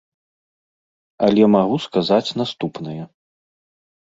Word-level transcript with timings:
Але 1.27 1.43
магу 1.55 1.77
сказаць 1.85 2.35
наступнае. 2.43 2.99